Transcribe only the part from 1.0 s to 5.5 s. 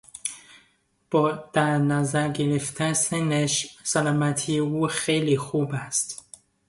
با در نظر گرفتن سنش سلامتی او خیلی